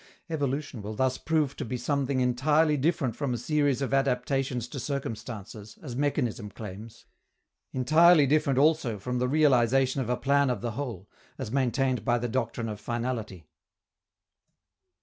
Evolution 0.31 0.81
will 0.81 0.95
thus 0.95 1.19
prove 1.19 1.55
to 1.57 1.63
be 1.63 1.77
something 1.77 2.21
entirely 2.21 2.75
different 2.75 3.15
from 3.15 3.35
a 3.35 3.37
series 3.37 3.83
of 3.83 3.93
adaptations 3.93 4.67
to 4.67 4.79
circumstances, 4.79 5.77
as 5.83 5.95
mechanism 5.95 6.49
claims; 6.49 7.05
entirely 7.71 8.25
different 8.25 8.57
also 8.57 8.97
from 8.97 9.19
the 9.19 9.27
realization 9.27 10.01
of 10.01 10.09
a 10.09 10.17
plan 10.17 10.49
of 10.49 10.61
the 10.61 10.71
whole, 10.71 11.07
as 11.37 11.51
maintained 11.51 12.03
by 12.03 12.17
the 12.17 12.27
doctrine 12.27 12.67
of 12.67 12.79
finality. 12.79 13.45